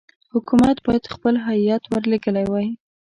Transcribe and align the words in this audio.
حکومت 0.33 0.77
باید 0.85 1.11
خپل 1.13 1.33
هیات 1.47 1.83
ورلېږلی 1.87 2.45
وای. 2.47 2.67